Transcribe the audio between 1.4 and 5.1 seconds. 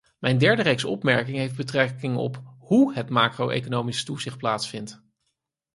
heeft betrekking op hoe het macro-economisch toezicht plaatsvindt.